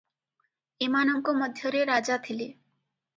ଏମାନଙ୍କ 0.85 1.35
ମଧ୍ୟରେ 1.41 1.83
ରାଜା 1.91 2.17
ଥିଲେ। 2.29 2.49